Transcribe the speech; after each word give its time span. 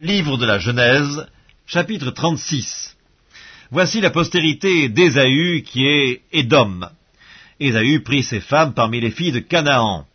Livre 0.00 0.36
de 0.36 0.46
la 0.46 0.60
Genèse, 0.60 1.26
chapitre 1.66 2.12
36. 2.12 2.96
Voici 3.72 4.00
la 4.00 4.10
postérité 4.10 4.88
d'Ésaü 4.88 5.64
qui 5.64 5.88
est 5.88 6.22
Édom. 6.30 6.88
Ésaü 7.58 7.98
prit 8.04 8.22
ses 8.22 8.38
femmes 8.38 8.74
parmi 8.74 9.00
les 9.00 9.10
filles 9.10 9.32
de 9.32 9.40
Canaan. 9.40 10.06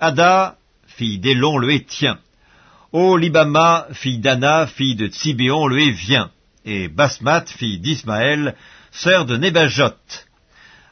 Ada, 0.00 0.56
fille 0.86 1.18
d'Élon 1.18 1.58
le 1.58 1.70
Hétien. 1.72 2.18
Olibama, 2.94 3.88
fille 3.92 4.18
d'Anna, 4.18 4.66
fille 4.66 4.96
de 4.96 5.08
Tsibéon 5.08 5.66
le 5.66 5.78
Hévien. 5.78 6.30
Et 6.64 6.88
Basmat, 6.88 7.44
fille 7.48 7.80
d'Ismaël, 7.80 8.54
sœur 8.92 9.26
de 9.26 9.36
Nébajot. 9.36 9.92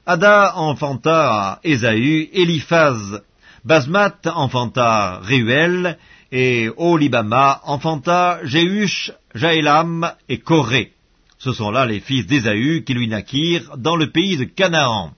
Ada 0.04 0.56
enfanta 0.56 1.52
à 1.52 1.60
Ésaü 1.64 2.28
Eliphaz. 2.34 3.22
Basmat 3.66 4.20
enfanta 4.32 5.18
Réuel, 5.24 5.98
et 6.30 6.70
Olibama 6.76 7.60
enfanta 7.64 8.38
Jéhush, 8.44 9.10
Jaélam 9.34 10.12
et 10.28 10.38
Corée. 10.38 10.92
Ce 11.38 11.52
sont 11.52 11.72
là 11.72 11.84
les 11.84 11.98
fils 11.98 12.28
d'Ésaü 12.28 12.84
qui 12.84 12.94
lui 12.94 13.08
naquirent 13.08 13.76
dans 13.76 13.96
le 13.96 14.12
pays 14.12 14.36
de 14.36 14.44
Canaan. 14.44 15.14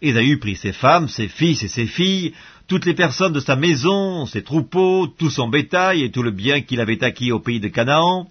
Ésaü 0.00 0.38
prit 0.38 0.56
ses 0.56 0.72
femmes, 0.72 1.08
ses 1.08 1.28
fils 1.28 1.62
et 1.62 1.68
ses 1.68 1.86
filles, 1.86 2.32
toutes 2.68 2.86
les 2.86 2.94
personnes 2.94 3.34
de 3.34 3.40
sa 3.40 3.54
maison, 3.54 4.24
ses 4.24 4.42
troupeaux, 4.42 5.06
tout 5.06 5.28
son 5.28 5.48
bétail 5.48 6.04
et 6.04 6.10
tout 6.10 6.22
le 6.22 6.30
bien 6.30 6.62
qu'il 6.62 6.80
avait 6.80 7.04
acquis 7.04 7.32
au 7.32 7.40
pays 7.40 7.60
de 7.60 7.68
Canaan. 7.68 8.30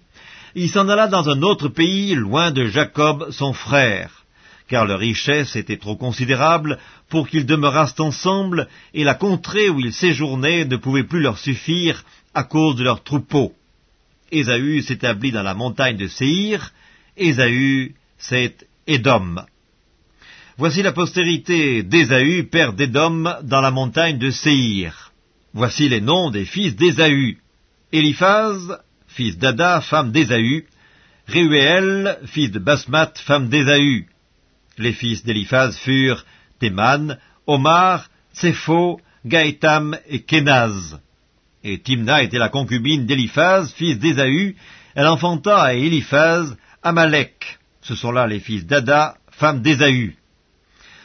Il 0.56 0.68
s'en 0.68 0.88
alla 0.88 1.06
dans 1.06 1.28
un 1.28 1.42
autre 1.42 1.68
pays, 1.68 2.16
loin 2.16 2.50
de 2.50 2.66
Jacob, 2.66 3.30
son 3.30 3.52
frère 3.52 4.21
car 4.68 4.86
leur 4.86 4.98
richesse 4.98 5.56
était 5.56 5.76
trop 5.76 5.96
considérable 5.96 6.78
pour 7.08 7.28
qu'ils 7.28 7.46
demeurassent 7.46 7.98
ensemble, 8.00 8.68
et 8.94 9.04
la 9.04 9.14
contrée 9.14 9.68
où 9.68 9.80
ils 9.80 9.92
séjournaient 9.92 10.64
ne 10.64 10.76
pouvait 10.76 11.04
plus 11.04 11.20
leur 11.20 11.38
suffire 11.38 12.04
à 12.34 12.44
cause 12.44 12.76
de 12.76 12.84
leurs 12.84 13.02
troupeaux. 13.02 13.52
Ésaü 14.30 14.82
s'établit 14.82 15.32
dans 15.32 15.42
la 15.42 15.54
montagne 15.54 15.96
de 15.96 16.08
Séhir, 16.08 16.72
Ésaü 17.16 17.94
c'est 18.18 18.66
Édom. 18.86 19.36
Voici 20.56 20.82
la 20.82 20.92
postérité 20.92 21.82
d'Ésaü, 21.82 22.44
père 22.44 22.72
d'Édom, 22.72 23.24
dans 23.42 23.60
la 23.60 23.70
montagne 23.70 24.18
de 24.18 24.30
Séhir. 24.30 25.12
Voici 25.54 25.88
les 25.88 26.00
noms 26.00 26.30
des 26.30 26.44
fils 26.44 26.76
d'Ésaü. 26.76 27.38
Éliphaz, 27.92 28.78
fils 29.08 29.36
d'Ada, 29.38 29.80
femme 29.80 30.12
d'Ésaü. 30.12 30.66
Réuéel, 31.26 32.18
fils 32.26 32.50
de 32.50 32.58
Basmat, 32.58 33.12
femme 33.16 33.48
d'Ésaü. 33.48 34.06
Les 34.82 34.92
fils 34.92 35.22
d'Éliphaz 35.22 35.78
furent 35.78 36.24
Théman, 36.58 37.16
Omar, 37.46 38.08
Tsepho, 38.34 39.00
Gaëtam 39.24 39.96
et 40.08 40.22
Kenaz. 40.22 40.98
Et 41.62 41.78
Timna 41.78 42.24
était 42.24 42.38
la 42.38 42.48
concubine 42.48 43.06
d'Éliphaz, 43.06 43.72
fils 43.76 44.00
d'Ésaü. 44.00 44.56
Elle 44.96 45.06
enfanta 45.06 45.62
à 45.62 45.74
Éliphaz 45.74 46.56
Amalek. 46.82 47.60
Ce 47.82 47.94
sont 47.94 48.10
là 48.10 48.26
les 48.26 48.40
fils 48.40 48.66
d'Ada, 48.66 49.18
femme 49.30 49.62
d'Ésaü. 49.62 50.16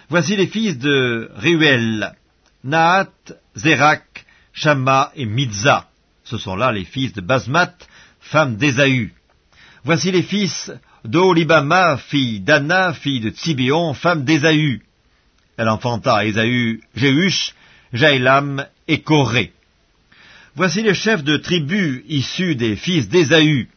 Voici 0.09 0.36
les 0.36 0.47
fils 0.47 0.80
de 0.80 1.30
Réuel, 1.36 2.16
Naat, 2.64 3.12
Zérak, 3.56 4.25
Shama 4.53 5.12
et 5.16 5.28
Midza. 5.28 5.88
Ce 6.23 6.39
sont 6.39 6.56
là 6.56 6.72
les 6.72 6.86
fils 6.86 7.14
de 7.14 7.22
Basmat, 7.22 7.75
femme 8.22 8.56
d'Ésaü. 8.56 9.14
Voici 9.84 10.12
les 10.12 10.23
fils 10.23 10.72
d'Olibama, 11.08 11.97
fille 11.97 12.39
d'Anna, 12.39 12.94
fille 12.94 13.19
de 13.19 13.30
Tsibéon, 13.30 13.94
femme 13.94 14.23
d'Ésaü. 14.23 14.81
Elle 15.58 15.69
enfanta 15.69 16.25
Ésaü 16.25 16.81
Jéhush, 16.95 17.53
Jaélam 17.94 18.66
et 18.88 19.02
Corée. 19.02 19.53
Voici 20.55 20.81
les 20.81 20.94
chefs 20.94 21.23
de 21.23 21.38
tribus 21.38 22.03
issus 22.08 22.55
des 22.55 22.75
fils 22.75 23.09
d'Ésaü. 23.09 23.69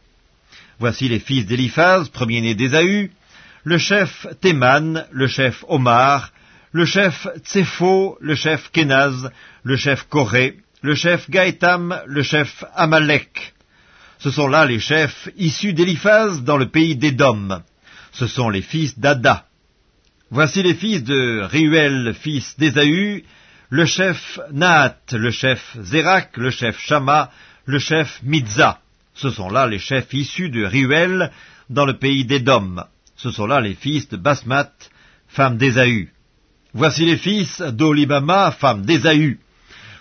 Voici 0.79 1.07
les 1.07 1.19
fils 1.19 1.45
d'Éliphaz, 1.45 2.09
premier-né 2.09 2.55
d'Ésaü, 2.55 3.11
le 3.63 3.77
chef 3.77 4.27
Théman, 4.41 5.05
le 5.11 5.27
chef 5.27 5.63
Omar, 5.67 6.31
le 6.71 6.85
chef 6.85 7.27
Tsepho, 7.43 8.17
le 8.19 8.35
chef 8.35 8.71
Kenaz, 8.71 9.29
le 9.63 9.77
chef 9.77 10.03
Corée, 10.03 10.57
le 10.81 10.95
chef 10.95 11.29
Gaëtam, 11.29 12.01
le 12.05 12.23
chef 12.23 12.63
Amalek. 12.75 13.53
Ce 14.21 14.29
sont 14.29 14.47
là 14.47 14.67
les 14.67 14.79
chefs 14.79 15.29
issus 15.35 15.73
d'Éliphaz 15.73 16.43
dans 16.43 16.57
le 16.57 16.69
pays 16.69 16.95
d'Édom. 16.95 17.63
Ce 18.11 18.27
sont 18.27 18.51
les 18.51 18.61
fils 18.61 18.99
d'Ada. 18.99 19.47
Voici 20.29 20.61
les 20.61 20.75
fils 20.75 21.03
de 21.03 21.41
Réuel, 21.41 22.13
fils 22.13 22.55
d'Ésaü, 22.59 23.25
le 23.69 23.85
chef 23.85 24.39
Naat, 24.51 24.99
le 25.11 25.31
chef 25.31 25.75
Zérak, 25.79 26.37
le 26.37 26.51
chef 26.51 26.79
Shama, 26.79 27.31
le 27.65 27.79
chef 27.79 28.19
Midza. 28.21 28.79
Ce 29.15 29.31
sont 29.31 29.49
là 29.49 29.65
les 29.65 29.79
chefs 29.79 30.13
issus 30.13 30.49
de 30.49 30.65
Réuel 30.65 31.31
dans 31.71 31.87
le 31.87 31.97
pays 31.97 32.23
d'Édom. 32.23 32.83
Ce 33.15 33.31
sont 33.31 33.47
là 33.47 33.59
les 33.59 33.73
fils 33.73 34.07
de 34.09 34.17
Basmat, 34.17 34.71
femme 35.29 35.57
d'Ésaü. 35.57 36.11
Voici 36.75 37.05
les 37.05 37.17
fils 37.17 37.59
d'Olibama, 37.59 38.51
femme 38.51 38.85
d'Ésaü. 38.85 39.39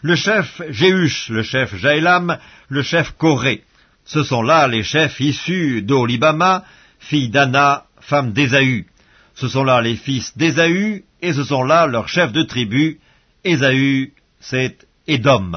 Le 0.03 0.15
chef 0.15 0.61
Jéhush, 0.69 1.31
le 1.31 1.43
chef 1.43 1.75
Jaélam, 1.75 2.37
le 2.69 2.83
chef 2.83 3.13
Corée. 3.17 3.65
Ce 4.05 4.23
sont 4.23 4.43
là 4.43 4.67
les 4.69 4.83
chefs 4.83 5.21
issus 5.21 5.83
d'Olibama, 5.83 6.65
fille 6.99 7.29
d'Anna, 7.29 7.85
femme 8.01 8.33
d'Ésaü. 8.33 8.87
Ce 9.35 9.49
sont 9.49 9.65
là 9.65 9.81
les 9.81 9.97
fils 9.97 10.37
d'Ésaü, 10.37 11.05
et 11.23 11.33
ce 11.33 11.45
sont 11.45 11.63
là 11.63 11.87
leurs 11.87 12.09
chefs 12.09 12.33
de 12.33 12.43
tribu. 12.43 13.01
Ésaü, 13.45 14.13
c'est 14.41 14.87
Édom. 15.07 15.53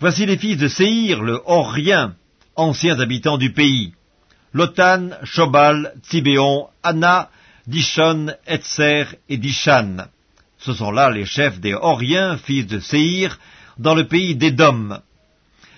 Voici 0.00 0.26
les 0.26 0.36
fils 0.36 0.58
de 0.58 0.68
Séhir, 0.68 1.22
le 1.22 1.40
Horien, 1.46 2.14
anciens 2.54 2.98
habitants 3.00 3.38
du 3.38 3.52
pays. 3.52 3.92
Lotan, 4.52 5.10
Shobal, 5.22 5.94
Tsibéon, 6.02 6.68
Anna, 6.82 7.30
Dishon, 7.66 8.28
Etzer 8.46 9.04
et 9.28 9.36
Dishan. 9.36 10.06
Ce 10.58 10.72
sont 10.72 10.90
là 10.90 11.10
les 11.10 11.26
chefs 11.26 11.60
des 11.60 11.74
Horiens, 11.74 12.38
fils 12.38 12.66
de 12.66 12.80
Séhir, 12.80 13.38
dans 13.78 13.94
le 13.94 14.06
pays 14.06 14.34
d'Édom. 14.34 14.98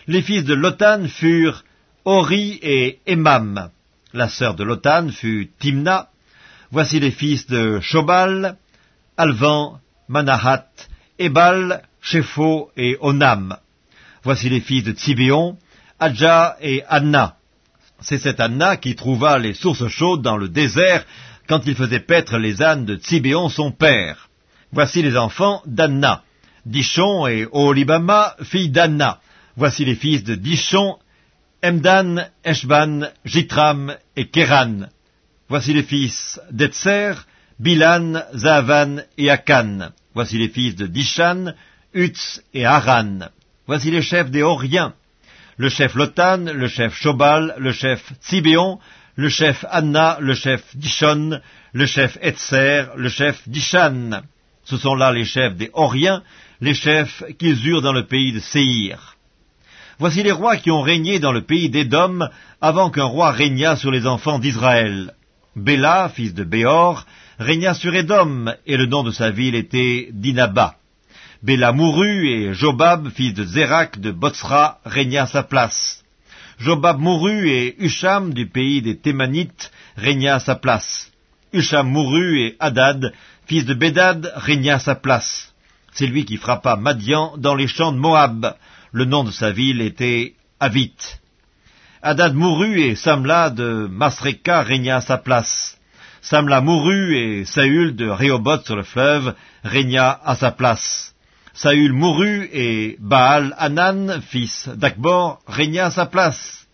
Les 0.08 0.22
fils 0.22 0.44
de 0.44 0.54
Lotan 0.54 1.06
furent 1.06 1.64
Ori 2.06 2.58
et 2.62 3.00
Emam. 3.06 3.68
La 4.14 4.30
sœur 4.30 4.54
de 4.54 4.64
Lotan 4.64 5.10
fut 5.10 5.50
Timna. 5.58 6.08
Voici 6.70 6.98
les 6.98 7.10
fils 7.10 7.46
de 7.46 7.78
Shobal, 7.80 8.56
Alvan, 9.18 9.80
Manahat, 10.08 10.70
Ebal, 11.18 11.82
Shepho 12.00 12.70
et 12.74 12.96
Onam. 13.02 13.54
Voici 14.22 14.48
les 14.48 14.62
fils 14.62 14.82
de 14.82 14.92
Tsibéon, 14.92 15.58
Adja 16.00 16.56
et 16.62 16.82
Anna. 16.88 17.36
C'est 18.00 18.16
cette 18.16 18.40
Anna 18.40 18.78
qui 18.78 18.94
trouva 18.94 19.38
les 19.38 19.52
sources 19.52 19.88
chaudes 19.88 20.22
dans 20.22 20.38
le 20.38 20.48
désert 20.48 21.04
quand 21.50 21.66
il 21.66 21.74
faisait 21.74 22.00
paître 22.00 22.38
les 22.38 22.62
ânes 22.62 22.86
de 22.86 22.96
Tsibéon 22.96 23.50
son 23.50 23.72
père. 23.72 24.30
Voici 24.72 25.02
les 25.02 25.18
enfants 25.18 25.60
d'Anna, 25.66 26.22
Dishon 26.64 27.26
et 27.26 27.46
Olibama, 27.52 28.36
fille 28.42 28.70
d'Anna. 28.70 29.20
Voici 29.58 29.84
les 29.84 29.96
fils 29.96 30.22
de 30.22 30.36
Dishon, 30.36 30.98
Emdan, 31.64 32.28
Eshban, 32.44 33.08
Jitram 33.24 33.96
et 34.14 34.28
Keran. 34.28 34.86
Voici 35.48 35.74
les 35.74 35.82
fils 35.82 36.40
d'Etzer, 36.52 37.14
Bilan, 37.58 38.22
Zavan 38.36 39.02
et 39.16 39.30
Akan. 39.30 39.90
Voici 40.14 40.38
les 40.38 40.48
fils 40.48 40.76
de 40.76 40.86
Dishan, 40.86 41.54
Utz 41.92 42.40
et 42.54 42.64
Haran. 42.64 43.30
Voici 43.66 43.90
les 43.90 44.00
chefs 44.00 44.30
des 44.30 44.44
Horiens. 44.44 44.94
Le 45.56 45.68
chef 45.68 45.96
Lotan, 45.96 46.44
le 46.54 46.68
chef 46.68 46.94
Shobal, 46.94 47.56
le 47.58 47.72
chef 47.72 48.12
Tsibéon, 48.20 48.78
le 49.16 49.28
chef 49.28 49.64
Anna, 49.68 50.18
le 50.20 50.34
chef 50.34 50.76
Dishon, 50.76 51.40
le 51.72 51.86
chef 51.86 52.16
Etzer, 52.22 52.84
le 52.94 53.08
chef 53.08 53.48
Dishan. 53.48 54.22
Ce 54.62 54.76
sont 54.76 54.94
là 54.94 55.10
les 55.10 55.24
chefs 55.24 55.56
des 55.56 55.70
Horiens, 55.72 56.22
les 56.60 56.74
chefs 56.74 57.24
qu'ils 57.40 57.66
eurent 57.66 57.82
dans 57.82 57.92
le 57.92 58.06
pays 58.06 58.32
de 58.32 58.38
Séhir. 58.38 59.17
Voici 59.98 60.22
les 60.22 60.30
rois 60.30 60.56
qui 60.56 60.70
ont 60.70 60.80
régné 60.80 61.18
dans 61.18 61.32
le 61.32 61.42
pays 61.42 61.70
d'Édom 61.70 62.20
avant 62.60 62.90
qu'un 62.90 63.04
roi 63.04 63.32
régnât 63.32 63.74
sur 63.74 63.90
les 63.90 64.06
enfants 64.06 64.38
d'Israël. 64.38 65.12
Béla, 65.56 66.08
fils 66.14 66.34
de 66.34 66.44
Béor, 66.44 67.04
régna 67.40 67.74
sur 67.74 67.92
Édom, 67.96 68.54
et 68.64 68.76
le 68.76 68.86
nom 68.86 69.02
de 69.02 69.10
sa 69.10 69.30
ville 69.30 69.56
était 69.56 70.10
Dinaba. 70.12 70.76
Béla 71.42 71.72
mourut, 71.72 72.28
et 72.28 72.54
Jobab, 72.54 73.08
fils 73.10 73.34
de 73.34 73.44
Zérak 73.44 73.98
de 73.98 74.12
Botsra, 74.12 74.78
régna 74.84 75.24
à 75.24 75.26
sa 75.26 75.42
place. 75.42 76.04
Jobab 76.60 77.00
mourut, 77.00 77.48
et 77.48 77.74
Husham, 77.82 78.32
du 78.32 78.46
pays 78.46 78.82
des 78.82 78.98
Thémanites, 78.98 79.72
régna 79.96 80.36
à 80.36 80.40
sa 80.40 80.54
place. 80.54 81.10
Husham 81.52 81.88
mourut, 81.88 82.38
et 82.38 82.56
Hadad, 82.60 83.12
fils 83.46 83.64
de 83.64 83.74
Bédad, 83.74 84.32
régna 84.36 84.76
à 84.76 84.78
sa 84.78 84.94
place. 84.94 85.52
C'est 85.92 86.06
lui 86.06 86.24
qui 86.24 86.36
frappa 86.36 86.76
Madian 86.76 87.34
dans 87.36 87.56
les 87.56 87.66
champs 87.66 87.90
de 87.90 87.98
Moab. 87.98 88.54
Le 88.92 89.04
nom 89.04 89.24
de 89.24 89.30
sa 89.30 89.50
ville 89.50 89.82
était 89.82 90.34
Avit. 90.60 90.96
Hadad 92.02 92.34
mourut 92.34 92.80
et 92.80 92.94
Samla 92.94 93.50
de 93.50 93.86
Masreka 93.90 94.62
régna 94.62 94.96
à 94.96 95.00
sa 95.00 95.18
place. 95.18 95.78
Samla 96.22 96.60
mourut 96.60 97.16
et 97.16 97.44
Saül 97.44 97.96
de 97.96 98.08
Rehoboth 98.08 98.64
sur 98.64 98.76
le 98.76 98.82
fleuve 98.82 99.34
régna 99.62 100.18
à 100.24 100.34
sa 100.36 100.52
place. 100.52 101.14
Saül 101.52 101.92
mourut 101.92 102.48
et 102.52 102.96
Baal 102.98 103.54
Hanan, 103.58 104.22
fils 104.22 104.68
d'Akbor, 104.74 105.40
régna 105.46 105.86
à 105.86 105.90
sa 105.90 106.06
place. 106.06 106.66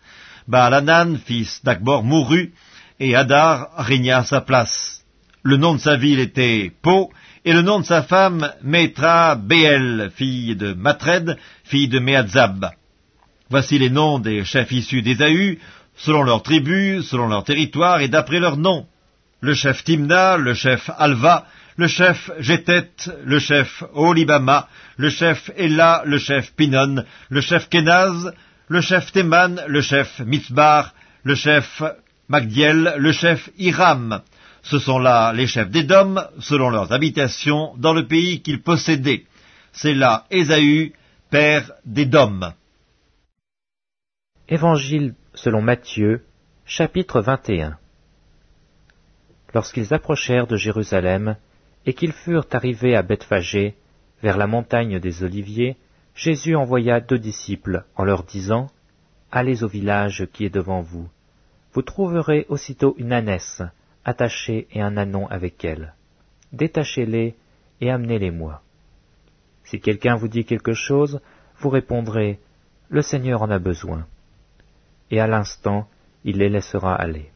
Baal 0.47 0.73
Hanan, 0.73 1.17
fils 1.17 1.63
d'Akbor, 1.63 2.03
mourut 2.03 2.53
et 2.99 3.15
Hadar 3.15 3.71
régna 3.77 4.19
à 4.19 4.23
sa 4.23 4.41
place. 4.41 5.03
Le 5.43 5.57
nom 5.57 5.75
de 5.75 5.79
sa 5.79 5.97
ville 5.97 6.19
était 6.19 6.71
Po, 6.81 7.11
et 7.45 7.53
le 7.53 7.61
nom 7.61 7.79
de 7.79 7.85
sa 7.85 8.01
femme 8.01 8.51
Metra 8.63 9.35
Béel, 9.35 10.11
fille 10.15 10.55
de 10.55 10.73
Matred, 10.73 11.37
fille 11.63 11.87
de 11.87 11.99
Meadzab. 11.99 12.71
Voici 13.51 13.77
les 13.77 13.91
noms 13.91 14.17
des 14.17 14.43
chefs 14.43 14.71
issus 14.71 15.03
d'Ésaü, 15.03 15.59
selon 15.95 16.23
leurs 16.23 16.41
tribus, 16.41 17.07
selon 17.07 17.27
leur 17.27 17.43
territoire 17.43 18.01
et 18.01 18.07
d'après 18.07 18.39
leurs 18.39 18.57
noms. 18.57 18.87
Le 19.41 19.53
chef 19.53 19.83
Timna, 19.83 20.37
le 20.37 20.55
chef 20.55 20.89
Alva, 20.97 21.45
le 21.77 21.87
chef 21.87 22.31
Jétet, 22.39 22.89
le 23.23 23.37
chef 23.37 23.83
Olibama, 23.93 24.67
le 24.97 25.11
chef 25.11 25.51
Ella, 25.55 26.01
le 26.03 26.17
chef 26.17 26.51
Pinon, 26.55 27.05
le 27.29 27.41
chef 27.41 27.69
Kenaz, 27.69 28.33
le 28.69 28.81
chef 28.81 29.11
Théman, 29.11 29.61
le 29.67 29.81
chef 29.81 30.19
Mitzbar, 30.19 30.95
le 31.23 31.35
chef 31.35 31.83
Magdiel, 32.27 32.95
le 32.97 33.11
chef 33.11 33.51
Hiram. 33.59 34.21
Ce 34.65 34.79
sont 34.79 34.97
là 34.97 35.31
les 35.31 35.45
chefs 35.45 35.69
d'Édom, 35.69 36.15
selon 36.39 36.71
leurs 36.71 36.91
habitations, 36.91 37.75
dans 37.77 37.93
le 37.93 38.07
pays 38.07 38.41
qu'ils 38.41 38.63
possédaient. 38.63 39.25
C'est 39.71 39.93
là 39.93 40.25
Ésaü, 40.31 40.93
père 41.29 41.71
d'Édom. 41.85 42.51
Évangile 44.49 45.13
selon 45.35 45.61
Matthieu, 45.61 46.23
chapitre 46.65 47.21
21 47.21 47.77
Lorsqu'ils 49.53 49.93
approchèrent 49.93 50.47
de 50.47 50.57
Jérusalem, 50.57 51.35
et 51.85 51.93
qu'ils 51.93 52.13
furent 52.13 52.47
arrivés 52.51 52.95
à 52.95 53.03
Bethphagée, 53.03 53.75
vers 54.23 54.37
la 54.37 54.47
montagne 54.47 54.99
des 54.99 55.23
Oliviers, 55.23 55.77
Jésus 56.15 56.55
envoya 56.55 57.01
deux 57.01 57.19
disciples 57.19 57.83
en 57.95 58.03
leur 58.03 58.23
disant, 58.23 58.71
Allez 59.31 59.63
au 59.63 59.67
village 59.67 60.27
qui 60.33 60.43
est 60.43 60.49
devant 60.49 60.81
vous. 60.81 61.07
Vous 61.73 61.83
trouverez 61.83 62.47
aussitôt 62.49 62.95
une 62.97 63.13
ânesse, 63.13 63.61
attachée 64.05 64.67
et 64.71 64.81
un 64.81 64.95
anon 64.97 65.27
avec 65.27 65.65
elle. 65.65 65.93
Détachez-les 66.53 67.35
et 67.81 67.91
amenez-les-moi. 67.91 68.61
Si 69.65 69.79
quelqu'un 69.79 70.15
vous 70.15 70.27
dit 70.27 70.45
quelque 70.45 70.73
chose, 70.73 71.19
vous 71.57 71.69
répondrez, 71.69 72.39
Le 72.89 73.01
Seigneur 73.01 73.41
en 73.41 73.49
a 73.49 73.59
besoin. 73.59 74.05
Et 75.09 75.19
à 75.19 75.27
l'instant, 75.27 75.87
il 76.23 76.37
les 76.37 76.49
laissera 76.49 76.95
aller. 76.95 77.31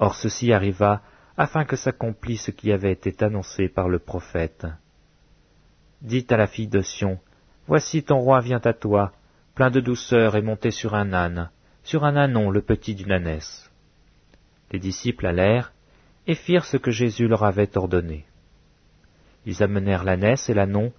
Or 0.00 0.16
ceci 0.16 0.52
arriva 0.52 1.02
afin 1.36 1.64
que 1.64 1.76
s'accomplisse 1.76 2.42
ce 2.46 2.50
qui 2.50 2.72
avait 2.72 2.92
été 2.92 3.24
annoncé 3.24 3.68
par 3.68 3.88
le 3.88 4.00
prophète. 4.00 4.66
Dites 6.02 6.32
à 6.32 6.36
la 6.36 6.48
fille 6.48 6.68
de 6.68 6.82
Sion, 6.82 7.20
Voici 7.68 8.02
ton 8.02 8.18
roi 8.18 8.40
vient 8.40 8.60
à 8.64 8.72
toi, 8.72 9.12
plein 9.54 9.70
de 9.70 9.80
douceur 9.80 10.34
et 10.34 10.42
monté 10.42 10.72
sur 10.72 10.94
un 10.94 11.12
âne, 11.12 11.50
sur 11.84 12.04
un 12.04 12.16
ânon 12.16 12.50
le 12.50 12.60
petit 12.60 12.94
d'une 12.94 13.12
ânesse. 13.12 13.71
Les 14.72 14.78
disciples 14.78 15.26
allèrent 15.26 15.72
et 16.26 16.34
firent 16.34 16.64
ce 16.64 16.76
que 16.76 16.90
Jésus 16.90 17.28
leur 17.28 17.44
avait 17.44 17.76
ordonné. 17.76 18.24
Ils 19.44 19.62
amenèrent 19.62 20.04
l'ânesse 20.04 20.48
et 20.48 20.54
l'ânon, 20.54 20.92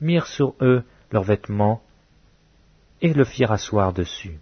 mirent 0.00 0.26
sur 0.26 0.54
eux 0.60 0.82
leurs 1.10 1.22
vêtements 1.22 1.82
et 3.00 3.12
le 3.12 3.24
firent 3.24 3.52
asseoir 3.52 3.92
dessus. 3.92 4.38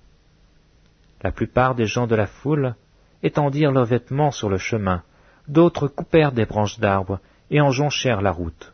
La 1.22 1.30
plupart 1.30 1.74
des 1.74 1.86
gens 1.86 2.06
de 2.06 2.14
la 2.14 2.26
foule 2.26 2.74
étendirent 3.22 3.72
leurs 3.72 3.86
vêtements 3.86 4.30
sur 4.30 4.48
le 4.48 4.58
chemin, 4.58 5.02
d'autres 5.48 5.88
coupèrent 5.88 6.32
des 6.32 6.44
branches 6.44 6.78
d'arbres 6.78 7.20
et 7.50 7.60
en 7.60 7.70
jonchèrent 7.70 8.22
la 8.22 8.32
route. 8.32 8.72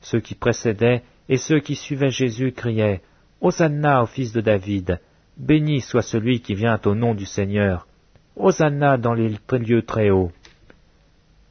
Ceux 0.00 0.20
qui 0.20 0.34
précédaient 0.34 1.02
et 1.28 1.38
ceux 1.38 1.60
qui 1.60 1.74
suivaient 1.74 2.10
Jésus 2.10 2.52
criaient 2.52 3.02
Hosanna 3.40 4.02
au 4.02 4.06
fils 4.06 4.32
de 4.32 4.40
David, 4.40 5.00
béni 5.36 5.80
soit 5.80 6.02
celui 6.02 6.40
qui 6.40 6.54
vient 6.54 6.80
au 6.84 6.94
nom 6.94 7.14
du 7.14 7.24
Seigneur, 7.24 7.86
Hosanna 8.36 8.96
dans 8.96 9.14
les 9.14 9.36
lieux 9.52 9.82
très 9.82 10.10
hauts. 10.10 10.32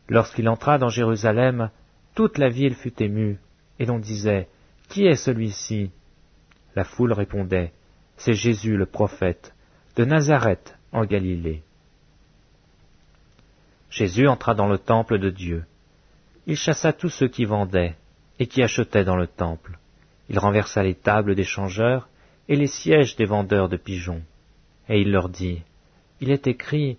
Lorsqu'il 0.10 0.50
entra 0.50 0.78
dans 0.78 0.90
Jérusalem, 0.90 1.70
toute 2.14 2.38
la 2.38 2.50
ville 2.50 2.76
fut 2.76 3.02
émue, 3.02 3.40
et 3.80 3.86
l'on 3.86 4.00
disait 4.00 4.48
Qui 4.90 5.06
est 5.06 5.16
celui-ci? 5.16 5.92
La 6.76 6.84
foule 6.84 7.14
répondait 7.14 7.72
C'est 8.18 8.34
Jésus 8.34 8.76
le 8.76 8.86
prophète, 8.86 9.54
de 9.96 10.06
Nazareth 10.06 10.78
en 10.92 11.06
Galilée. 11.06 11.64
Jésus 13.90 14.28
entra 14.28 14.56
dans 14.56 14.68
le 14.68 14.78
temple 14.78 15.20
de 15.20 15.30
Dieu. 15.30 15.66
Il 16.48 16.58
chassa 16.58 16.94
tous 16.94 17.10
ceux 17.10 17.28
qui 17.28 17.46
vendaient 17.46 17.96
et 18.40 18.48
qui 18.48 18.62
achetaient 18.62 19.06
dans 19.06 19.16
le 19.16 19.28
temple. 19.28 19.78
Il 20.30 20.40
renversa 20.40 20.84
les 20.84 20.96
tables 20.96 21.36
des 21.36 21.44
changeurs 21.44 22.10
et 22.50 22.56
les 22.56 22.68
sièges 22.68 23.16
des 23.16 23.26
vendeurs 23.26 23.70
de 23.70 23.78
pigeons. 23.78 24.24
Et 24.90 25.00
il 25.00 25.12
leur 25.12 25.30
dit, 25.30 25.62
Il 26.24 26.32
est 26.32 26.48
écrit, 26.48 26.98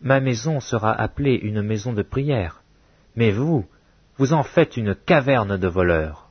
Ma 0.00 0.18
maison 0.18 0.58
sera 0.58 0.92
appelée 0.92 1.36
une 1.36 1.62
maison 1.62 1.92
de 1.92 2.02
prière, 2.02 2.64
mais 3.14 3.30
vous, 3.30 3.64
vous 4.16 4.32
en 4.32 4.42
faites 4.42 4.76
une 4.76 4.96
caverne 4.96 5.56
de 5.56 5.68
voleurs. 5.68 6.30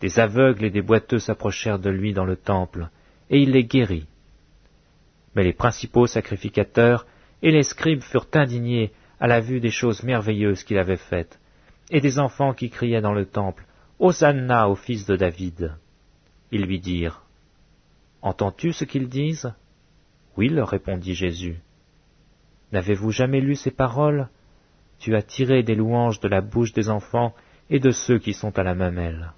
Des 0.00 0.20
aveugles 0.20 0.66
et 0.66 0.70
des 0.70 0.80
boiteux 0.80 1.18
s'approchèrent 1.18 1.80
de 1.80 1.90
lui 1.90 2.12
dans 2.12 2.24
le 2.24 2.36
temple, 2.36 2.88
et 3.30 3.40
il 3.40 3.50
les 3.50 3.64
guérit. 3.64 4.06
Mais 5.34 5.42
les 5.42 5.52
principaux 5.52 6.06
sacrificateurs 6.06 7.04
et 7.42 7.50
les 7.50 7.64
scribes 7.64 8.02
furent 8.02 8.28
indignés 8.34 8.92
à 9.18 9.26
la 9.26 9.40
vue 9.40 9.58
des 9.58 9.72
choses 9.72 10.04
merveilleuses 10.04 10.62
qu'il 10.62 10.78
avait 10.78 10.96
faites, 10.96 11.40
et 11.90 12.00
des 12.00 12.20
enfants 12.20 12.54
qui 12.54 12.70
criaient 12.70 13.00
dans 13.00 13.12
le 13.12 13.26
temple, 13.26 13.66
Hosanna 13.98 14.68
au 14.68 14.76
fils 14.76 15.04
de 15.04 15.16
David. 15.16 15.74
Ils 16.52 16.62
lui 16.62 16.78
dirent, 16.78 17.24
Entends-tu 18.22 18.72
ce 18.72 18.84
qu'ils 18.84 19.08
disent? 19.08 19.52
Oui, 20.36 20.48
leur 20.48 20.68
répondit 20.68 21.14
Jésus. 21.14 21.60
N'avez-vous 22.72 23.10
jamais 23.10 23.40
lu 23.40 23.56
ces 23.56 23.70
paroles? 23.70 24.28
Tu 24.98 25.16
as 25.16 25.22
tiré 25.22 25.62
des 25.62 25.74
louanges 25.74 26.20
de 26.20 26.28
la 26.28 26.40
bouche 26.40 26.72
des 26.72 26.88
enfants 26.88 27.34
et 27.68 27.80
de 27.80 27.90
ceux 27.90 28.18
qui 28.18 28.32
sont 28.32 28.58
à 28.58 28.62
la 28.62 28.74
mamelle. 28.74 29.32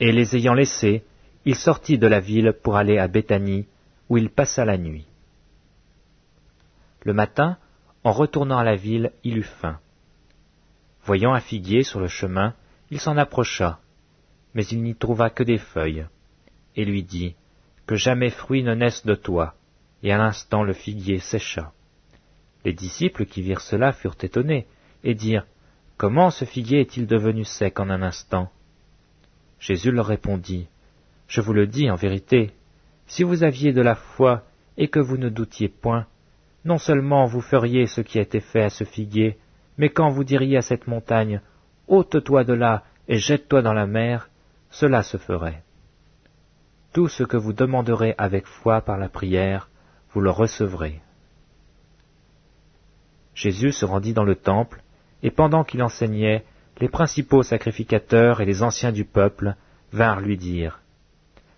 Et 0.00 0.12
les 0.12 0.36
ayant 0.36 0.54
laissés, 0.54 1.04
il 1.44 1.56
sortit 1.56 1.98
de 1.98 2.06
la 2.06 2.20
ville 2.20 2.52
pour 2.62 2.76
aller 2.76 2.98
à 2.98 3.08
Béthanie, 3.08 3.66
où 4.08 4.16
il 4.18 4.30
passa 4.30 4.64
la 4.64 4.78
nuit. 4.78 5.06
Le 7.02 7.12
matin, 7.12 7.58
en 8.04 8.12
retournant 8.12 8.58
à 8.58 8.64
la 8.64 8.76
ville, 8.76 9.12
il 9.24 9.38
eut 9.38 9.42
faim. 9.42 9.80
Voyant 11.04 11.32
un 11.32 11.40
figuier 11.40 11.82
sur 11.82 12.00
le 12.00 12.08
chemin, 12.08 12.54
il 12.90 13.00
s'en 13.00 13.16
approcha, 13.16 13.80
mais 14.54 14.66
il 14.66 14.82
n'y 14.82 14.94
trouva 14.94 15.30
que 15.30 15.42
des 15.42 15.58
feuilles, 15.58 16.06
et 16.76 16.84
lui 16.84 17.02
dit, 17.02 17.34
Que 17.88 17.96
jamais 17.96 18.28
fruit 18.28 18.62
ne 18.62 18.74
naisse 18.74 19.06
de 19.06 19.14
toi. 19.14 19.54
Et 20.02 20.12
à 20.12 20.18
l'instant 20.18 20.62
le 20.62 20.74
figuier 20.74 21.20
sécha. 21.20 21.72
Les 22.66 22.74
disciples 22.74 23.24
qui 23.24 23.40
virent 23.40 23.62
cela 23.62 23.92
furent 23.92 24.22
étonnés, 24.22 24.66
et 25.04 25.14
dirent, 25.14 25.46
Comment 25.96 26.28
ce 26.28 26.44
figuier 26.44 26.80
est-il 26.82 27.06
devenu 27.06 27.46
sec 27.46 27.80
en 27.80 27.88
un 27.88 28.02
instant? 28.02 28.50
Jésus 29.58 29.90
leur 29.90 30.04
répondit, 30.04 30.68
Je 31.28 31.40
vous 31.40 31.54
le 31.54 31.66
dis 31.66 31.90
en 31.90 31.94
vérité, 31.94 32.50
si 33.06 33.22
vous 33.22 33.42
aviez 33.42 33.72
de 33.72 33.80
la 33.80 33.94
foi 33.94 34.44
et 34.76 34.88
que 34.88 35.00
vous 35.00 35.16
ne 35.16 35.30
doutiez 35.30 35.68
point, 35.68 36.06
non 36.66 36.76
seulement 36.76 37.24
vous 37.24 37.40
feriez 37.40 37.86
ce 37.86 38.02
qui 38.02 38.18
a 38.18 38.22
été 38.22 38.40
fait 38.40 38.64
à 38.64 38.70
ce 38.70 38.84
figuier, 38.84 39.38
mais 39.78 39.88
quand 39.88 40.10
vous 40.10 40.24
diriez 40.24 40.58
à 40.58 40.62
cette 40.62 40.88
montagne, 40.88 41.40
ôte-toi 41.86 42.44
de 42.44 42.52
là 42.52 42.84
et 43.08 43.16
jette-toi 43.16 43.62
dans 43.62 43.72
la 43.72 43.86
mer, 43.86 44.28
cela 44.68 45.02
se 45.02 45.16
ferait. 45.16 45.62
Tout 46.92 47.08
ce 47.08 47.22
que 47.22 47.36
vous 47.36 47.52
demanderez 47.52 48.14
avec 48.18 48.46
foi 48.46 48.80
par 48.80 48.98
la 48.98 49.08
prière, 49.08 49.68
vous 50.12 50.20
le 50.20 50.30
recevrez. 50.30 51.00
Jésus 53.34 53.72
se 53.72 53.84
rendit 53.84 54.14
dans 54.14 54.24
le 54.24 54.34
temple, 54.34 54.82
et 55.22 55.30
pendant 55.30 55.64
qu'il 55.64 55.82
enseignait, 55.82 56.44
les 56.80 56.88
principaux 56.88 57.42
sacrificateurs 57.42 58.40
et 58.40 58.46
les 58.46 58.62
anciens 58.62 58.92
du 58.92 59.04
peuple 59.04 59.54
vinrent 59.92 60.20
lui 60.20 60.36
dire, 60.36 60.80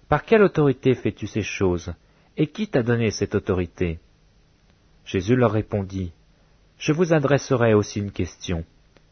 Par 0.09 0.25
quelle 0.25 0.43
autorité 0.43 0.95
fais-tu 0.95 1.27
ces 1.27 1.43
choses, 1.43 1.95
et 2.37 2.49
qui 2.49 2.69
t'a 2.69 2.83
donné 2.83 3.11
cette 3.11 3.35
autorité? 3.35 3.99
Jésus 5.05 5.37
leur 5.37 5.53
répondit, 5.53 6.13
Je 6.79 6.93
vous 6.93 7.13
adresserai 7.13 7.75
aussi 7.75 8.01
une 8.01 8.13
question, 8.13 8.65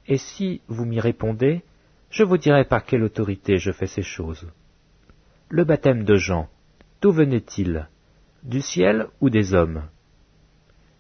et 0.06 0.18
si 0.18 0.62
vous 0.68 0.84
m'y 0.84 1.00
répondez, 1.00 1.62
je 2.10 2.24
vous 2.24 2.38
dirai 2.38 2.64
par 2.64 2.84
quelle 2.84 3.02
autorité 3.02 3.58
je 3.58 3.70
fais 3.70 3.86
ces 3.86 4.02
choses. 4.02 4.46
Le 5.50 5.64
baptême 5.64 6.04
de 6.04 6.16
Jean, 6.16 6.46
d'où 7.00 7.10
venait-il? 7.10 7.88
Du 8.42 8.60
ciel 8.60 9.06
ou 9.22 9.30
des 9.30 9.54
hommes? 9.54 9.84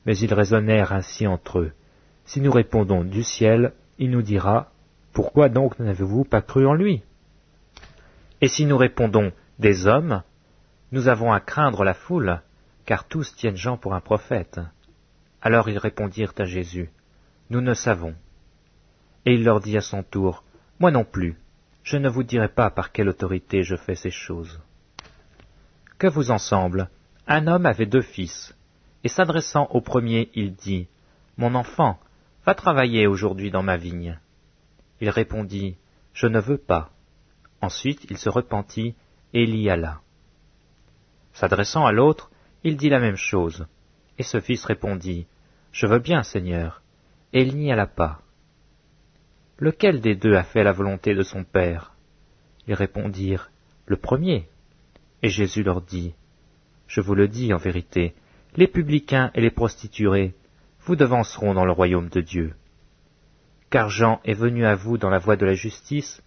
Mais 0.06 0.16
ils 0.16 0.32
raisonnèrent 0.32 0.94
ainsi 0.94 1.26
entre 1.26 1.58
eux. 1.58 1.72
Si 2.24 2.40
nous 2.40 2.50
répondons 2.50 3.04
du 3.04 3.22
ciel, 3.22 3.74
il 3.98 4.10
nous 4.10 4.22
dira, 4.22 4.72
Pourquoi 5.12 5.50
donc 5.50 5.78
n'avez-vous 5.78 6.24
pas 6.24 6.40
cru 6.40 6.66
en 6.66 6.72
lui? 6.72 7.02
Et 8.40 8.48
si 8.48 8.64
nous 8.64 8.78
répondons 8.78 9.32
des 9.58 9.86
hommes, 9.86 10.22
nous 10.92 11.08
avons 11.08 11.30
à 11.30 11.40
craindre 11.40 11.84
la 11.84 11.92
foule, 11.92 12.40
car 12.86 13.04
tous 13.04 13.36
tiennent 13.36 13.56
Jean 13.56 13.76
pour 13.76 13.92
un 13.92 14.00
prophète. 14.00 14.60
Alors 15.42 15.68
ils 15.68 15.76
répondirent 15.76 16.32
à 16.38 16.46
Jésus, 16.46 16.88
Nous 17.50 17.60
ne 17.60 17.74
savons. 17.74 18.14
Et 19.26 19.34
il 19.34 19.44
leur 19.44 19.60
dit 19.60 19.76
à 19.76 19.82
son 19.82 20.02
tour, 20.02 20.42
Moi 20.80 20.90
non 20.90 21.04
plus, 21.04 21.36
je 21.88 21.96
ne 21.96 22.10
vous 22.10 22.22
dirai 22.22 22.48
pas 22.48 22.68
par 22.68 22.92
quelle 22.92 23.08
autorité 23.08 23.62
je 23.62 23.74
fais 23.74 23.94
ces 23.94 24.10
choses. 24.10 24.60
Que 25.96 26.06
vous 26.06 26.30
en 26.30 26.36
semble 26.36 26.90
Un 27.26 27.46
homme 27.46 27.64
avait 27.64 27.86
deux 27.86 28.02
fils, 28.02 28.54
et 29.04 29.08
s'adressant 29.08 29.68
au 29.70 29.80
premier, 29.80 30.28
il 30.34 30.54
dit, 30.54 30.86
Mon 31.38 31.54
enfant, 31.54 31.98
va 32.44 32.54
travailler 32.54 33.06
aujourd'hui 33.06 33.50
dans 33.50 33.62
ma 33.62 33.78
vigne. 33.78 34.18
Il 35.00 35.08
répondit, 35.08 35.78
Je 36.12 36.26
ne 36.26 36.40
veux 36.40 36.58
pas. 36.58 36.90
Ensuite 37.62 38.04
il 38.10 38.18
se 38.18 38.28
repentit 38.28 38.94
et 39.32 39.44
il 39.44 39.56
y 39.56 39.70
alla. 39.70 40.02
S'adressant 41.32 41.86
à 41.86 41.92
l'autre, 41.92 42.30
il 42.64 42.76
dit 42.76 42.90
la 42.90 43.00
même 43.00 43.16
chose. 43.16 43.66
Et 44.18 44.24
ce 44.24 44.40
fils 44.40 44.62
répondit, 44.66 45.26
Je 45.72 45.86
veux 45.86 46.00
bien, 46.00 46.22
Seigneur. 46.22 46.82
Et 47.32 47.40
il 47.40 47.56
n'y 47.56 47.72
alla 47.72 47.86
pas. 47.86 48.20
Lequel 49.60 50.00
des 50.00 50.14
deux 50.14 50.34
a 50.34 50.44
fait 50.44 50.62
la 50.62 50.70
volonté 50.70 51.16
de 51.16 51.22
son 51.22 51.42
Père? 51.42 51.96
Ils 52.68 52.74
répondirent, 52.74 53.50
Le 53.86 53.96
premier. 53.96 54.48
Et 55.24 55.30
Jésus 55.30 55.64
leur 55.64 55.82
dit, 55.82 56.14
Je 56.86 57.00
vous 57.00 57.16
le 57.16 57.26
dis 57.26 57.52
en 57.52 57.56
vérité, 57.56 58.14
les 58.54 58.68
publicains 58.68 59.32
et 59.34 59.40
les 59.40 59.50
prostituées 59.50 60.36
vous 60.82 60.94
devanceront 60.94 61.54
dans 61.54 61.64
le 61.64 61.72
royaume 61.72 62.08
de 62.08 62.20
Dieu. 62.20 62.54
Car 63.68 63.88
Jean 63.88 64.20
est 64.24 64.34
venu 64.34 64.64
à 64.64 64.76
vous 64.76 64.96
dans 64.96 65.10
la 65.10 65.18
voie 65.18 65.36
de 65.36 65.44
la 65.44 65.54
justice, 65.54 66.22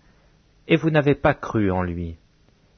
et 0.67 0.75
vous 0.75 0.89
n'avez 0.89 1.15
pas 1.15 1.33
cru 1.33 1.71
en 1.71 1.83
lui. 1.83 2.17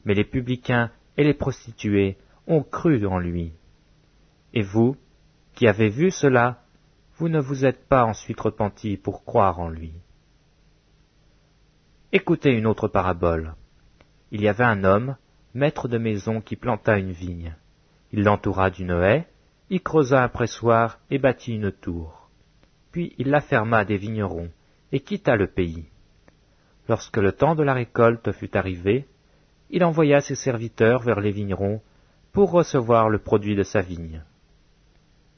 Mais 0.06 0.14
les 0.14 0.24
publicains 0.24 0.92
et 1.18 1.24
les 1.24 1.34
prostituées 1.34 2.16
ont 2.46 2.62
cru 2.62 3.08
en 3.08 3.18
lui. 3.18 3.54
Et 4.54 4.62
vous, 4.62 4.98
qui 5.56 5.68
avez 5.68 5.90
vu 5.90 6.12
cela, 6.12 6.62
vous 7.16 7.28
ne 7.28 7.40
vous 7.40 7.66
êtes 7.66 7.88
pas 7.88 8.06
ensuite 8.06 8.40
repentis 8.40 8.98
pour 8.98 9.26
croire 9.26 9.60
en 9.60 9.70
lui. 9.70 9.94
Écoutez 12.16 12.52
une 12.52 12.68
autre 12.68 12.88
parabole. 12.88 13.56
Il 14.30 14.44
y 14.44 14.48
avait 14.48 14.64
un 14.64 14.84
homme, 14.84 15.16
maître 15.56 15.88
de 15.88 15.98
maison, 15.98 16.42
qui 16.42 16.56
planta 16.56 17.00
une 17.00 17.12
vigne. 17.12 17.56
Il 18.12 18.22
l'entoura 18.22 18.70
d'une 18.70 18.92
haie, 18.92 19.26
y 19.72 19.80
creusa 19.80 20.24
un 20.24 20.28
pressoir 20.28 21.00
et 21.10 21.18
bâtit 21.18 21.56
une 21.56 21.72
tour. 21.72 22.30
Puis 22.92 23.16
il 23.18 23.32
la 23.32 23.42
ferma 23.42 23.84
des 23.84 23.98
vignerons 23.98 24.52
et 24.92 25.00
quitta 25.00 25.36
le 25.36 25.48
pays. 25.48 25.88
Lorsque 26.88 27.18
le 27.18 27.32
temps 27.32 27.56
de 27.56 27.64
la 27.64 27.74
récolte 27.74 28.32
fut 28.32 28.56
arrivé, 28.56 29.08
il 29.72 29.84
envoya 29.84 30.22
ses 30.22 30.36
serviteurs 30.36 31.02
vers 31.02 31.20
les 31.20 31.32
vignerons 31.32 31.82
pour 32.32 32.52
recevoir 32.52 33.10
le 33.10 33.18
produit 33.18 33.56
de 33.56 33.64
sa 33.64 33.82
vigne. 33.82 34.22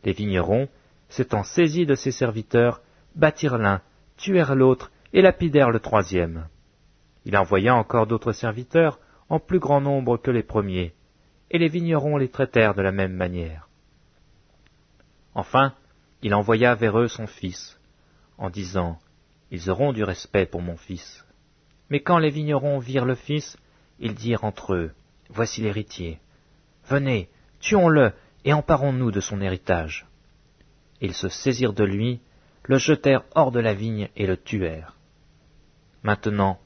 Les 0.03 0.11
vignerons, 0.11 0.67
s'étant 1.07 1.43
saisis 1.43 1.85
de 1.85 1.95
ses 1.95 2.11
serviteurs, 2.11 2.81
battirent 3.15 3.59
l'un, 3.59 3.81
tuèrent 4.17 4.55
l'autre 4.55 4.91
et 5.13 5.21
lapidèrent 5.21 5.71
le 5.71 5.79
troisième. 5.79 6.49
Il 7.25 7.35
envoya 7.35 7.75
encore 7.75 8.07
d'autres 8.07 8.33
serviteurs, 8.33 8.99
en 9.29 9.39
plus 9.39 9.59
grand 9.59 9.81
nombre 9.81 10.17
que 10.17 10.31
les 10.31 10.43
premiers, 10.43 10.93
et 11.49 11.57
les 11.57 11.67
vignerons 11.67 12.17
les 12.17 12.29
traitèrent 12.29 12.75
de 12.75 12.81
la 12.81 12.91
même 12.91 13.13
manière. 13.13 13.67
Enfin, 15.33 15.73
il 16.21 16.33
envoya 16.33 16.75
vers 16.75 16.99
eux 16.99 17.07
son 17.07 17.27
fils, 17.27 17.79
en 18.37 18.49
disant, 18.49 18.99
Ils 19.51 19.69
auront 19.69 19.91
du 19.91 20.03
respect 20.03 20.45
pour 20.45 20.61
mon 20.61 20.77
fils. 20.77 21.25
Mais 21.89 22.01
quand 22.01 22.19
les 22.19 22.29
vignerons 22.29 22.79
virent 22.79 23.05
le 23.05 23.15
fils, 23.15 23.57
ils 23.99 24.15
dirent 24.15 24.43
entre 24.43 24.73
eux, 24.73 24.91
Voici 25.29 25.61
l'héritier. 25.61 26.19
Venez, 26.87 27.29
tuons-le, 27.59 28.13
et 28.43 28.53
emparons-nous 28.53 29.11
de 29.11 29.19
son 29.19 29.41
héritage. 29.41 30.05
Ils 31.01 31.13
se 31.13 31.29
saisirent 31.29 31.73
de 31.73 31.83
lui, 31.83 32.21
le 32.63 32.77
jetèrent 32.77 33.23
hors 33.33 33.51
de 33.51 33.59
la 33.59 33.73
vigne 33.73 34.09
et 34.15 34.27
le 34.27 34.37
tuèrent. 34.37 34.95
Maintenant, 36.03 36.59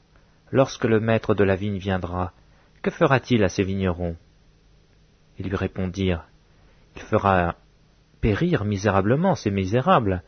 lorsque 0.50 0.84
le 0.84 1.00
maître 1.00 1.34
de 1.34 1.44
la 1.44 1.56
vigne 1.56 1.78
viendra, 1.78 2.32
que 2.82 2.90
fera-t-il 2.90 3.44
à 3.44 3.48
ces 3.48 3.62
vignerons? 3.62 4.16
Ils 5.38 5.48
lui 5.48 5.56
répondirent, 5.56 6.26
Il 6.96 7.02
fera 7.02 7.56
périr 8.20 8.64
misérablement 8.64 9.34
ces 9.34 9.50
misérables, 9.50 10.22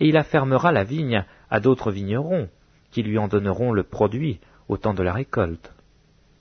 et 0.00 0.08
il 0.08 0.16
affermera 0.16 0.72
la 0.72 0.84
vigne 0.84 1.24
à 1.50 1.60
d'autres 1.60 1.90
vignerons, 1.90 2.48
qui 2.90 3.02
lui 3.02 3.18
en 3.18 3.28
donneront 3.28 3.72
le 3.72 3.82
produit 3.82 4.40
au 4.68 4.76
temps 4.76 4.94
de 4.94 5.02
la 5.02 5.12
récolte. 5.12 5.72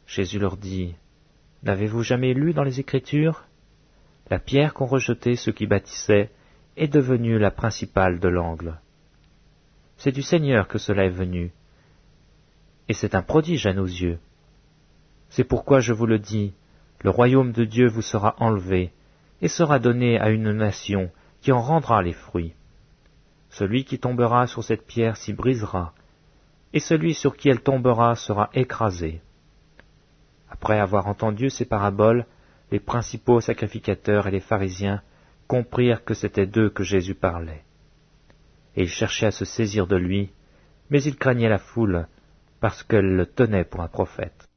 Jésus 0.08 0.40
leur 0.40 0.58
dit, 0.58 0.96
N'avez-vous 1.64 2.04
jamais 2.04 2.34
lu 2.34 2.54
dans 2.54 2.64
les 2.64 2.80
Écritures? 2.80 3.46
La 4.30 4.40
pierre 4.40 4.74
qu'ont 4.74 4.86
rejetée 4.86 5.36
ceux 5.36 5.52
qui 5.52 5.68
bâtissaient 5.68 6.32
est 6.78 6.88
devenue 6.88 7.38
la 7.40 7.52
principale 7.52 8.20
de 8.20 8.28
l'angle. 8.28 8.80
C'est 9.98 10.12
du 10.12 10.22
Seigneur 10.22 10.68
que 10.68 10.78
cela 10.78 11.06
est 11.06 11.10
venu, 11.10 11.54
et 12.88 12.94
c'est 12.94 13.16
un 13.16 13.22
prodige 13.22 13.66
à 13.66 13.74
nos 13.74 13.86
yeux. 13.86 14.20
C'est 15.30 15.44
pourquoi 15.44 15.80
je 15.80 15.94
vous 15.94 16.06
le 16.06 16.20
dis, 16.20 16.54
le 17.02 17.10
royaume 17.10 17.52
de 17.52 17.66
Dieu 17.66 17.88
vous 17.88 18.02
sera 18.02 18.36
enlevé, 18.40 18.92
et 19.42 19.48
sera 19.48 19.80
donné 19.80 20.20
à 20.20 20.30
une 20.30 20.52
nation 20.52 21.12
qui 21.42 21.52
en 21.52 21.62
rendra 21.62 22.02
les 22.02 22.14
fruits. 22.14 22.54
Celui 23.50 23.86
qui 23.86 24.00
tombera 24.00 24.48
sur 24.48 24.64
cette 24.64 24.86
pierre 24.86 25.18
s'y 25.18 25.34
brisera, 25.34 25.94
et 26.74 26.80
celui 26.80 27.14
sur 27.14 27.38
qui 27.38 27.50
elle 27.50 27.62
tombera 27.62 28.16
sera 28.16 28.50
écrasé. 28.54 29.22
Après 30.50 30.80
avoir 30.80 31.08
entendu 31.08 31.50
ces 31.50 31.66
paraboles, 31.66 32.26
les 32.72 32.80
principaux 32.80 33.42
sacrificateurs 33.42 34.28
et 34.28 34.32
les 34.32 34.40
pharisiens 34.40 35.02
comprirent 35.48 36.04
que 36.04 36.14
c'était 36.14 36.48
d'eux 36.48 36.70
que 36.70 36.84
Jésus 36.84 37.16
parlait. 37.16 37.64
Et 38.76 38.84
ils 38.84 38.90
cherchaient 38.90 39.28
à 39.28 39.32
se 39.32 39.46
saisir 39.46 39.88
de 39.88 39.96
lui, 39.96 40.32
mais 40.90 41.02
ils 41.04 41.18
craignaient 41.18 41.50
la 41.50 41.60
foule, 41.60 42.08
parce 42.60 42.84
qu'elle 42.84 43.16
le 43.16 43.26
tenait 43.26 43.66
pour 43.66 43.82
un 43.82 43.88
prophète. 43.88 44.50